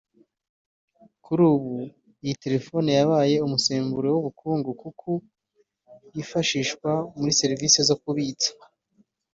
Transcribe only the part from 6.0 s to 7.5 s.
yifashishwa muri